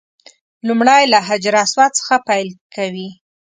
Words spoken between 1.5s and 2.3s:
اسود څخه